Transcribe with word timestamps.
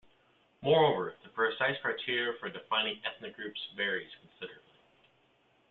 Moreover, 0.63 1.13
the 1.21 1.29
precise 1.29 1.79
criteria 1.79 2.33
for 2.39 2.49
defining 2.49 2.99
ethnic 3.05 3.35
groups 3.35 3.61
varies 3.77 4.09
considerably. 4.19 4.73